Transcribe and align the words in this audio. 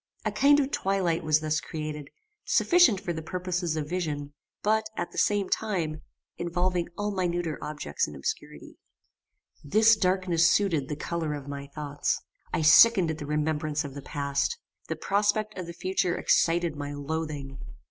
A 0.25 0.31
kind 0.31 0.59
of 0.59 0.71
twilight 0.71 1.23
was 1.23 1.41
thus 1.41 1.61
created, 1.61 2.09
sufficient 2.43 2.99
for 2.99 3.13
the 3.13 3.21
purposes 3.21 3.75
of 3.75 3.87
vision; 3.87 4.33
but, 4.63 4.83
at 4.97 5.11
the 5.11 5.17
same 5.19 5.47
time, 5.47 6.01
involving 6.37 6.87
all 6.97 7.11
minuter 7.11 7.59
objects 7.63 8.07
in 8.07 8.15
obscurity. 8.15 8.79
This 9.63 9.95
darkness 9.95 10.49
suited 10.49 10.89
the 10.89 10.95
colour 10.95 11.35
of 11.35 11.47
my 11.47 11.67
thoughts. 11.67 12.19
I 12.51 12.63
sickened 12.63 13.11
at 13.11 13.19
the 13.19 13.27
remembrance 13.27 13.85
of 13.85 13.93
the 13.93 14.01
past. 14.01 14.57
The 14.87 14.95
prospect 14.95 15.55
of 15.55 15.67
the 15.67 15.71
future 15.73 16.15
excited 16.17 16.75
my 16.75 16.93
loathing. 16.95 17.59